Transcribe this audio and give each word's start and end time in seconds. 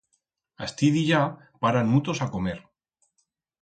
Astí 0.67 0.87
dillá 0.95 1.21
paran 1.61 1.91
mutos 1.93 2.19
a 2.25 2.27
comer. 2.35 2.59